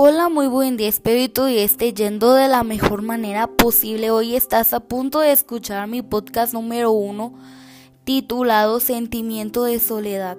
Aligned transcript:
Hola, 0.00 0.28
muy 0.28 0.46
buen 0.46 0.76
día, 0.76 0.86
espero 0.86 1.48
y 1.48 1.58
esté 1.58 1.92
yendo 1.92 2.34
de 2.34 2.46
la 2.46 2.62
mejor 2.62 3.02
manera 3.02 3.48
posible. 3.48 4.12
Hoy 4.12 4.36
estás 4.36 4.72
a 4.72 4.78
punto 4.78 5.18
de 5.18 5.32
escuchar 5.32 5.88
mi 5.88 6.02
podcast 6.02 6.54
número 6.54 6.92
uno 6.92 7.34
titulado 8.04 8.78
Sentimiento 8.78 9.64
de 9.64 9.80
Soledad. 9.80 10.38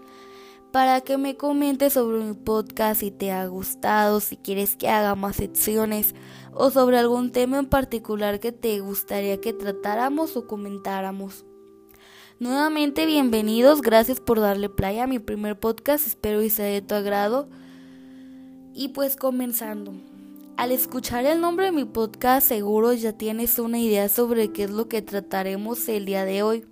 para 0.72 1.00
que 1.00 1.16
me 1.16 1.36
comentes 1.36 1.94
sobre 1.94 2.22
mi 2.24 2.34
podcast 2.34 3.00
si 3.00 3.10
te 3.10 3.32
ha 3.32 3.46
gustado, 3.46 4.20
si 4.20 4.36
quieres 4.36 4.76
que 4.76 4.88
haga 4.88 5.14
más 5.14 5.36
secciones 5.36 6.14
o 6.52 6.70
sobre 6.70 6.98
algún 6.98 7.32
tema 7.32 7.58
en 7.58 7.66
particular 7.66 8.38
que 8.40 8.52
te 8.52 8.80
gustaría 8.80 9.40
que 9.40 9.52
tratáramos 9.52 10.36
o 10.36 10.46
comentáramos. 10.46 11.46
Nuevamente 12.38 13.06
bienvenidos, 13.06 13.80
gracias 13.80 14.20
por 14.20 14.40
darle 14.40 14.68
play 14.68 14.98
a 14.98 15.06
mi 15.06 15.18
primer 15.18 15.58
podcast, 15.58 16.06
espero 16.06 16.42
y 16.42 16.50
sea 16.50 16.66
de 16.66 16.82
tu 16.82 16.94
agrado. 16.94 17.48
Y 18.74 18.88
pues 18.88 19.16
comenzando. 19.16 19.94
Al 20.56 20.70
escuchar 20.70 21.24
el 21.24 21.40
nombre 21.40 21.66
de 21.66 21.72
mi 21.72 21.84
podcast 21.84 22.46
seguro 22.46 22.92
ya 22.92 23.12
tienes 23.12 23.58
una 23.58 23.78
idea 23.78 24.08
sobre 24.08 24.52
qué 24.52 24.64
es 24.64 24.70
lo 24.70 24.88
que 24.88 25.02
trataremos 25.02 25.88
el 25.88 26.04
día 26.04 26.24
de 26.24 26.42
hoy. 26.42 26.64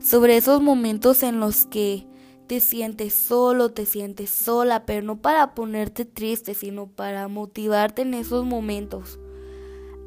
Sobre 0.00 0.36
esos 0.36 0.60
momentos 0.60 1.22
en 1.22 1.40
los 1.40 1.66
que 1.66 2.06
te 2.46 2.60
sientes 2.60 3.12
solo, 3.14 3.70
te 3.70 3.86
sientes 3.86 4.30
sola, 4.30 4.86
pero 4.86 5.02
no 5.02 5.20
para 5.20 5.54
ponerte 5.54 6.04
triste, 6.04 6.54
sino 6.54 6.86
para 6.86 7.28
motivarte 7.28 8.02
en 8.02 8.14
esos 8.14 8.44
momentos. 8.44 9.18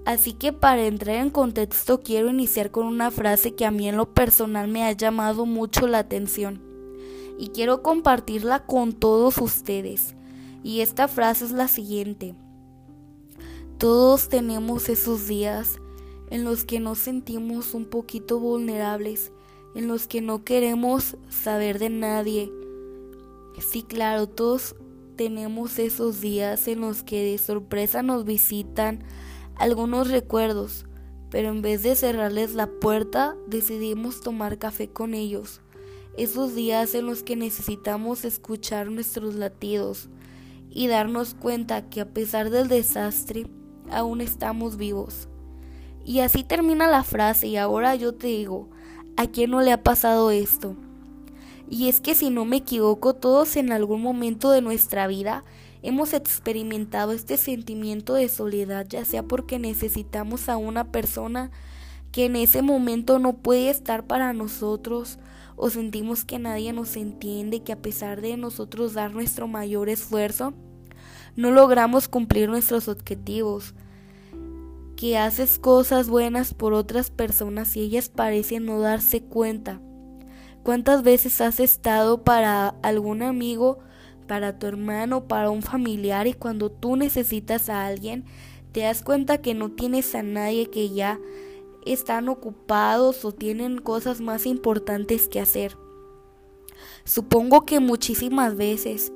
Así 0.05 0.33
que 0.33 0.53
para 0.53 0.85
entrar 0.85 1.17
en 1.17 1.29
contexto 1.29 2.01
quiero 2.01 2.29
iniciar 2.29 2.71
con 2.71 2.87
una 2.87 3.11
frase 3.11 3.55
que 3.55 3.65
a 3.65 3.71
mí 3.71 3.87
en 3.89 3.97
lo 3.97 4.13
personal 4.13 4.67
me 4.67 4.85
ha 4.85 4.91
llamado 4.93 5.45
mucho 5.45 5.87
la 5.87 5.99
atención 5.99 6.61
y 7.37 7.49
quiero 7.49 7.83
compartirla 7.83 8.65
con 8.65 8.93
todos 8.93 9.37
ustedes. 9.37 10.15
Y 10.63 10.81
esta 10.81 11.07
frase 11.07 11.45
es 11.45 11.51
la 11.51 11.67
siguiente. 11.67 12.35
Todos 13.77 14.29
tenemos 14.29 14.89
esos 14.89 15.27
días 15.27 15.79
en 16.29 16.43
los 16.43 16.65
que 16.65 16.79
nos 16.79 16.99
sentimos 16.99 17.73
un 17.73 17.85
poquito 17.85 18.39
vulnerables 18.39 19.31
en 19.75 19.87
los 19.87 20.07
que 20.07 20.21
no 20.21 20.43
queremos 20.43 21.17
saber 21.29 21.79
de 21.79 21.89
nadie. 21.89 22.51
Sí, 23.59 23.83
claro, 23.83 24.27
todos 24.27 24.75
tenemos 25.15 25.79
esos 25.79 26.21
días 26.21 26.67
en 26.67 26.81
los 26.81 27.03
que 27.03 27.23
de 27.23 27.37
sorpresa 27.37 28.01
nos 28.01 28.23
visitan 28.23 29.03
algunos 29.55 30.09
recuerdos, 30.09 30.85
pero 31.29 31.49
en 31.49 31.61
vez 31.61 31.83
de 31.83 31.95
cerrarles 31.95 32.55
la 32.55 32.67
puerta, 32.67 33.35
decidimos 33.47 34.21
tomar 34.21 34.57
café 34.57 34.89
con 34.89 35.13
ellos. 35.13 35.61
Esos 36.17 36.55
días 36.55 36.95
en 36.95 37.05
los 37.05 37.23
que 37.23 37.35
necesitamos 37.35 38.25
escuchar 38.25 38.89
nuestros 38.89 39.35
latidos 39.35 40.09
y 40.69 40.87
darnos 40.87 41.33
cuenta 41.33 41.89
que 41.89 42.01
a 42.01 42.13
pesar 42.13 42.49
del 42.49 42.67
desastre, 42.67 43.47
aún 43.91 44.21
estamos 44.21 44.77
vivos. 44.77 45.27
Y 46.05 46.21
así 46.21 46.43
termina 46.43 46.87
la 46.87 47.03
frase 47.03 47.47
y 47.47 47.57
ahora 47.57 47.95
yo 47.95 48.15
te 48.15 48.27
digo, 48.27 48.69
¿A 49.19 49.27
quién 49.27 49.51
no 49.51 49.59
le 49.59 49.73
ha 49.73 49.83
pasado 49.83 50.31
esto? 50.31 50.77
Y 51.69 51.89
es 51.89 51.99
que 51.99 52.15
si 52.15 52.29
no 52.29 52.45
me 52.45 52.55
equivoco, 52.55 53.13
todos 53.13 53.57
en 53.57 53.73
algún 53.73 54.01
momento 54.01 54.49
de 54.49 54.61
nuestra 54.61 55.07
vida 55.07 55.43
hemos 55.81 56.13
experimentado 56.13 57.11
este 57.11 57.35
sentimiento 57.35 58.13
de 58.13 58.29
soledad, 58.29 58.85
ya 58.87 59.03
sea 59.03 59.21
porque 59.23 59.59
necesitamos 59.59 60.47
a 60.47 60.55
una 60.55 60.93
persona 60.93 61.51
que 62.13 62.27
en 62.27 62.37
ese 62.37 62.61
momento 62.61 63.19
no 63.19 63.33
puede 63.33 63.69
estar 63.69 64.07
para 64.07 64.31
nosotros 64.31 65.19
o 65.57 65.69
sentimos 65.69 66.23
que 66.23 66.39
nadie 66.39 66.71
nos 66.71 66.95
entiende, 66.95 67.61
que 67.61 67.73
a 67.73 67.81
pesar 67.81 68.21
de 68.21 68.37
nosotros 68.37 68.93
dar 68.93 69.11
nuestro 69.11 69.49
mayor 69.49 69.89
esfuerzo, 69.89 70.53
no 71.35 71.51
logramos 71.51 72.07
cumplir 72.07 72.47
nuestros 72.47 72.87
objetivos 72.87 73.73
que 74.99 75.17
haces 75.17 75.59
cosas 75.59 76.09
buenas 76.09 76.53
por 76.53 76.73
otras 76.73 77.09
personas 77.09 77.77
y 77.77 77.79
ellas 77.79 78.09
parecen 78.09 78.65
no 78.65 78.81
darse 78.81 79.23
cuenta. 79.23 79.79
¿Cuántas 80.61 81.03
veces 81.03 81.39
has 81.39 81.61
estado 81.61 82.25
para 82.25 82.75
algún 82.81 83.21
amigo, 83.21 83.79
para 84.27 84.59
tu 84.59 84.67
hermano, 84.67 85.25
para 85.25 85.51
un 85.51 85.61
familiar 85.61 86.27
y 86.27 86.33
cuando 86.33 86.69
tú 86.69 86.97
necesitas 86.97 87.69
a 87.69 87.85
alguien, 87.85 88.25
te 88.73 88.81
das 88.81 89.01
cuenta 89.01 89.37
que 89.37 89.53
no 89.53 89.71
tienes 89.71 90.13
a 90.15 90.21
nadie 90.21 90.69
que 90.69 90.89
ya 90.89 91.17
están 91.85 92.27
ocupados 92.27 93.23
o 93.23 93.31
tienen 93.31 93.77
cosas 93.77 94.19
más 94.19 94.45
importantes 94.45 95.29
que 95.29 95.39
hacer? 95.39 95.77
Supongo 97.05 97.61
que 97.61 97.79
muchísimas 97.79 98.57
veces 98.57 99.13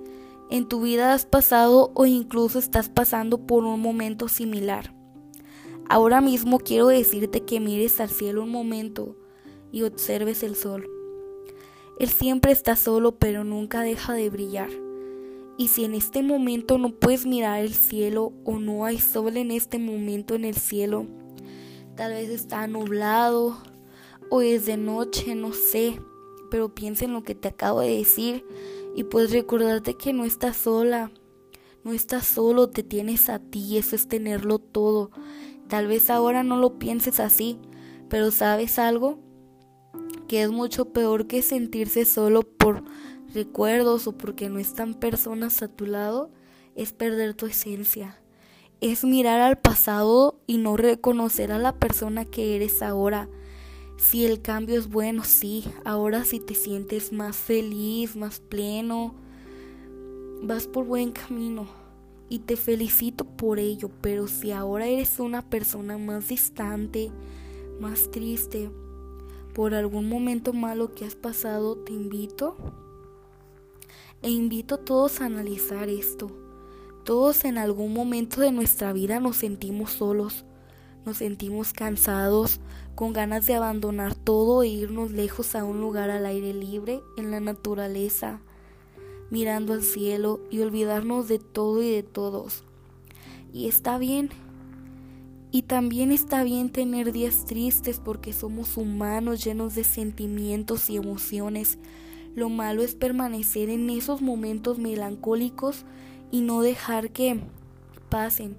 en 0.50 0.66
tu 0.66 0.80
vida 0.80 1.14
has 1.14 1.26
pasado 1.26 1.92
o 1.94 2.06
incluso 2.06 2.58
estás 2.58 2.88
pasando 2.88 3.46
por 3.46 3.66
un 3.66 3.82
momento 3.82 4.30
similar. 4.30 5.03
Ahora 5.90 6.22
mismo 6.22 6.60
quiero 6.60 6.88
decirte 6.88 7.42
que 7.42 7.60
mires 7.60 8.00
al 8.00 8.10
cielo 8.10 8.44
un 8.44 8.50
momento 8.50 9.16
y 9.72 9.84
observes 9.84 10.44
el 10.44 10.56
sol. 10.56 10.90
Él 12.00 12.10
siempre 12.10 12.52
está 12.52 12.76
solo 12.76 13.18
pero 13.18 13.44
nunca 13.44 13.82
deja 13.82 14.14
de 14.14 14.30
brillar. 14.30 14.70
Y 15.58 15.68
si 15.68 15.86
en 15.86 15.94
este 15.94 16.24
momento 16.24 16.78
no 16.78 16.90
puedes 16.90 17.26
mirar 17.26 17.60
el 17.60 17.74
cielo 17.74 18.34
o 18.44 18.58
no 18.58 18.86
hay 18.86 19.00
sol 19.00 19.38
en 19.38 19.52
este 19.52 19.78
momento 19.78 20.34
en 20.34 20.46
el 20.46 20.56
cielo, 20.56 21.06
tal 21.96 22.14
vez 22.14 22.30
está 22.30 22.66
nublado 22.68 23.58
o 24.32 24.42
es 24.42 24.66
de 24.66 24.78
noche, 24.78 25.36
no 25.36 25.54
sé, 25.54 26.00
pero 26.50 26.74
piensa 26.74 27.06
en 27.06 27.14
lo 27.14 27.24
que 27.24 27.36
te 27.36 27.50
acabo 27.50 27.82
de 27.82 27.98
decir 27.98 28.46
y 28.96 29.04
puedes 29.04 29.32
recordarte 29.32 29.96
que 29.96 30.14
no 30.14 30.26
estás 30.26 30.58
sola, 30.58 31.12
no 31.84 31.94
estás 31.94 32.26
solo, 32.26 32.70
te 32.70 32.82
tienes 32.82 33.30
a 33.30 33.40
ti, 33.40 33.78
eso 33.78 33.96
es 33.96 34.08
tenerlo 34.08 34.58
todo. 34.58 35.12
Tal 35.68 35.88
vez 35.88 36.10
ahora 36.10 36.44
no 36.44 36.58
lo 36.58 36.78
pienses 36.78 37.20
así, 37.20 37.60
pero 38.10 38.32
¿sabes 38.32 38.80
algo? 38.80 39.20
Que 40.28 40.44
es 40.44 40.52
mucho 40.52 40.94
peor 40.94 41.28
que 41.28 41.42
sentirse 41.42 42.06
solo 42.06 42.44
por 42.44 42.84
recuerdos 43.34 44.08
o 44.08 44.18
porque 44.18 44.50
no 44.50 44.60
están 44.60 44.94
personas 44.94 45.62
a 45.62 45.68
tu 45.68 45.86
lado, 45.86 46.32
es 46.76 46.94
perder 46.94 47.34
tu 47.34 47.46
esencia. 47.46 48.20
Es 48.82 49.04
mirar 49.04 49.40
al 49.40 49.58
pasado 49.58 50.42
y 50.46 50.58
no 50.58 50.78
reconocer 50.78 51.52
a 51.52 51.60
la 51.60 51.80
persona 51.80 52.26
que 52.26 52.56
eres 52.56 52.82
ahora. 52.82 53.30
Si 53.98 54.26
el 54.26 54.42
cambio 54.42 54.78
es 54.78 54.90
bueno, 54.90 55.24
sí, 55.24 55.64
ahora 55.86 56.26
si 56.26 56.40
te 56.40 56.56
sientes 56.56 57.14
más 57.14 57.36
feliz, 57.36 58.16
más 58.16 58.40
pleno, 58.40 59.16
vas 60.42 60.68
por 60.68 60.86
buen 60.86 61.12
camino 61.12 61.83
y 62.34 62.40
te 62.40 62.58
felicito 62.58 63.26
por 63.26 63.60
ello, 63.60 63.92
pero 64.02 64.26
si 64.28 64.52
ahora 64.52 64.88
eres 64.88 65.20
una 65.20 65.48
persona 65.48 66.00
más 66.00 66.30
distante, 66.30 67.12
más 67.80 68.10
triste, 68.10 68.72
por 69.54 69.76
algún 69.76 70.10
momento 70.10 70.52
malo 70.52 70.96
que 70.96 71.06
has 71.06 71.14
pasado, 71.14 71.78
te 71.78 71.94
invito 71.94 72.56
e 74.24 74.32
invito 74.32 74.74
a 74.74 74.78
todos 74.80 75.22
a 75.22 75.26
analizar 75.26 75.90
esto. 75.90 76.32
Todos 77.04 77.46
en 77.46 77.60
algún 77.60 77.94
momento 77.94 78.42
de 78.42 78.52
nuestra 78.52 78.94
vida 78.94 79.20
nos 79.20 79.38
sentimos 79.38 79.92
solos, 79.92 80.44
nos 81.06 81.18
sentimos 81.18 81.72
cansados, 81.72 82.62
con 82.96 83.14
ganas 83.14 83.46
de 83.46 83.54
abandonar 83.54 84.16
todo 84.16 84.64
e 84.64 84.70
irnos 84.70 85.12
lejos 85.12 85.54
a 85.54 85.66
un 85.66 85.82
lugar 85.82 86.10
al 86.10 86.26
aire 86.26 86.52
libre, 86.52 87.00
en 87.16 87.30
la 87.30 87.42
naturaleza, 87.42 88.42
mirando 89.34 89.74
al 89.74 89.82
cielo 89.82 90.42
y 90.52 90.60
olvidarnos 90.60 91.28
de 91.28 91.40
todo 91.40 91.82
y 91.82 91.90
de 91.90 92.04
todos. 92.04 92.64
Y 93.52 93.68
está 93.68 93.98
bien. 93.98 94.30
Y 95.50 95.64
también 95.64 96.12
está 96.12 96.44
bien 96.44 96.70
tener 96.70 97.12
días 97.12 97.46
tristes 97.46 98.00
porque 98.00 98.32
somos 98.32 98.78
humanos 98.78 99.44
llenos 99.44 99.74
de 99.74 99.86
sentimientos 99.86 100.88
y 100.92 100.98
emociones. 100.98 101.80
Lo 102.36 102.50
malo 102.50 102.84
es 102.84 102.94
permanecer 102.94 103.70
en 103.70 103.90
esos 103.90 104.22
momentos 104.22 104.78
melancólicos 104.78 105.84
y 106.30 106.42
no 106.42 106.62
dejar 106.62 107.10
que 107.10 107.40
pasen. 108.10 108.56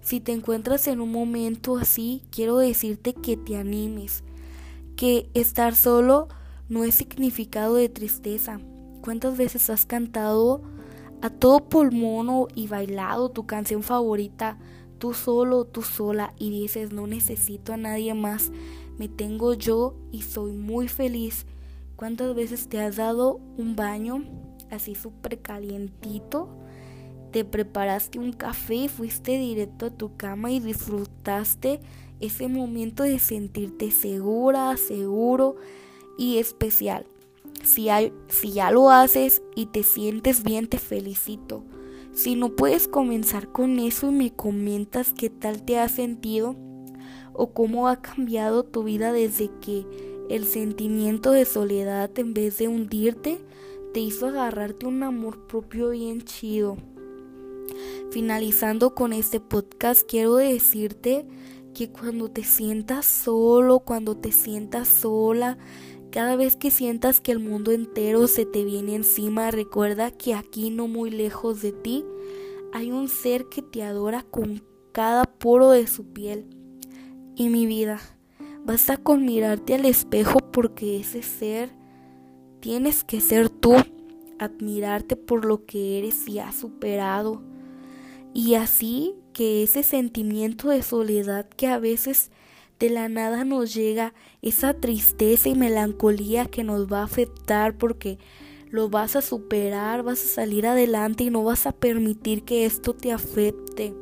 Si 0.00 0.18
te 0.18 0.32
encuentras 0.32 0.88
en 0.88 1.00
un 1.00 1.12
momento 1.12 1.76
así, 1.76 2.22
quiero 2.32 2.58
decirte 2.58 3.14
que 3.14 3.36
te 3.36 3.56
animes, 3.56 4.24
que 4.96 5.30
estar 5.34 5.76
solo 5.76 6.26
no 6.68 6.82
es 6.82 6.96
significado 6.96 7.76
de 7.76 7.88
tristeza, 7.88 8.60
¿Cuántas 9.00 9.36
veces 9.36 9.70
has 9.70 9.86
cantado 9.86 10.62
a 11.22 11.30
todo 11.30 11.68
pulmón 11.68 12.48
y 12.54 12.68
bailado 12.68 13.30
tu 13.30 13.46
canción 13.46 13.82
favorita, 13.82 14.58
tú 14.98 15.14
solo, 15.14 15.64
tú 15.64 15.82
sola, 15.82 16.34
y 16.38 16.50
dices, 16.50 16.92
no 16.92 17.06
necesito 17.06 17.72
a 17.72 17.76
nadie 17.76 18.14
más, 18.14 18.50
me 18.98 19.08
tengo 19.08 19.54
yo 19.54 19.94
y 20.10 20.22
soy 20.22 20.52
muy 20.52 20.88
feliz? 20.88 21.46
¿Cuántas 21.96 22.34
veces 22.34 22.68
te 22.68 22.80
has 22.80 22.96
dado 22.96 23.40
un 23.56 23.74
baño 23.74 24.24
así 24.70 24.94
súper 24.94 25.40
calientito? 25.40 26.48
Te 27.32 27.44
preparaste 27.44 28.18
un 28.18 28.32
café, 28.32 28.88
fuiste 28.88 29.38
directo 29.38 29.86
a 29.86 29.90
tu 29.90 30.16
cama 30.16 30.50
y 30.50 30.60
disfrutaste 30.60 31.80
ese 32.20 32.48
momento 32.48 33.02
de 33.02 33.18
sentirte 33.18 33.90
segura, 33.90 34.76
seguro 34.76 35.56
y 36.16 36.38
especial. 36.38 37.06
Si, 37.68 37.84
ya 38.54 38.70
lo 38.70 38.90
haces 38.90 39.42
y 39.54 39.66
te 39.66 39.82
sientes 39.82 40.42
bien, 40.42 40.68
te 40.68 40.78
felicito. 40.78 41.64
Si 42.14 42.34
no 42.34 42.56
puedes 42.56 42.88
comenzar 42.88 43.52
con 43.52 43.78
eso 43.78 44.08
y 44.08 44.14
me 44.14 44.34
comentas 44.34 45.12
qué 45.12 45.28
tal 45.28 45.62
te 45.62 45.78
has 45.78 45.92
sentido 45.92 46.56
o 47.34 47.52
cómo 47.52 47.86
ha 47.88 48.00
cambiado 48.00 48.64
tu 48.64 48.84
vida 48.84 49.12
desde 49.12 49.50
que 49.60 49.86
el 50.30 50.46
sentimiento 50.46 51.30
de 51.30 51.44
soledad 51.44 52.10
en 52.18 52.32
vez 52.32 52.56
de 52.56 52.68
hundirte 52.68 53.38
te 53.92 54.00
hizo 54.00 54.26
agarrarte 54.26 54.86
un 54.86 55.02
amor 55.02 55.46
propio 55.46 55.90
bien 55.90 56.22
chido. 56.22 56.78
Finalizando 58.10 58.94
con 58.94 59.12
este 59.12 59.40
podcast, 59.40 60.08
quiero 60.08 60.36
decirte 60.36 61.26
que 61.74 61.90
cuando 61.90 62.30
te 62.30 62.44
sientas 62.44 63.04
solo, 63.04 63.80
cuando 63.80 64.16
te 64.16 64.32
sientas 64.32 64.88
sola, 64.88 65.58
cada 66.10 66.36
vez 66.36 66.56
que 66.56 66.70
sientas 66.70 67.20
que 67.20 67.32
el 67.32 67.38
mundo 67.38 67.72
entero 67.72 68.26
se 68.26 68.46
te 68.46 68.64
viene 68.64 68.94
encima, 68.94 69.50
recuerda 69.50 70.10
que 70.10 70.34
aquí 70.34 70.70
no 70.70 70.88
muy 70.88 71.10
lejos 71.10 71.60
de 71.62 71.72
ti 71.72 72.04
hay 72.72 72.90
un 72.90 73.08
ser 73.08 73.46
que 73.46 73.62
te 73.62 73.82
adora 73.82 74.22
con 74.22 74.62
cada 74.92 75.24
poro 75.24 75.70
de 75.70 75.86
su 75.86 76.04
piel. 76.12 76.46
Y 77.34 77.50
mi 77.50 77.66
vida, 77.66 78.00
basta 78.64 78.96
con 78.96 79.24
mirarte 79.24 79.74
al 79.74 79.84
espejo 79.84 80.38
porque 80.52 80.98
ese 80.98 81.22
ser 81.22 81.70
tienes 82.60 83.04
que 83.04 83.20
ser 83.20 83.48
tú, 83.48 83.74
admirarte 84.38 85.16
por 85.16 85.44
lo 85.44 85.64
que 85.64 85.98
eres 85.98 86.26
y 86.28 86.38
has 86.38 86.56
superado. 86.56 87.42
Y 88.34 88.54
así 88.54 89.14
que 89.32 89.62
ese 89.62 89.82
sentimiento 89.82 90.68
de 90.68 90.82
soledad 90.82 91.48
que 91.48 91.68
a 91.68 91.78
veces 91.78 92.30
de 92.78 92.90
la 92.90 93.08
nada 93.08 93.44
nos 93.44 93.74
llega 93.74 94.14
esa 94.42 94.74
tristeza 94.74 95.48
y 95.48 95.54
melancolía 95.54 96.46
que 96.46 96.64
nos 96.64 96.90
va 96.90 97.00
a 97.00 97.04
afectar 97.04 97.76
porque 97.76 98.18
lo 98.70 98.88
vas 98.88 99.16
a 99.16 99.22
superar, 99.22 100.02
vas 100.02 100.22
a 100.22 100.28
salir 100.28 100.66
adelante 100.66 101.24
y 101.24 101.30
no 101.30 101.42
vas 101.42 101.66
a 101.66 101.72
permitir 101.72 102.44
que 102.44 102.66
esto 102.66 102.94
te 102.94 103.12
afecte. 103.12 103.94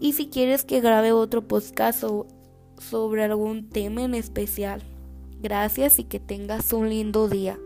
Y 0.00 0.12
si 0.12 0.28
quieres 0.28 0.64
que 0.64 0.80
grabe 0.80 1.12
otro 1.12 1.46
podcast 1.46 2.04
sobre 2.78 3.24
algún 3.24 3.68
tema 3.68 4.02
en 4.02 4.14
especial. 4.14 4.82
Gracias 5.40 5.98
y 5.98 6.04
que 6.04 6.20
tengas 6.20 6.72
un 6.72 6.88
lindo 6.88 7.28
día. 7.28 7.58